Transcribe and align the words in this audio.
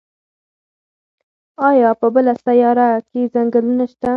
ایا 1.69 1.89
په 1.99 2.07
بله 2.13 2.33
سیاره 2.45 2.87
کې 3.09 3.21
ځنګلونه 3.33 3.85
شته؟ 3.91 4.09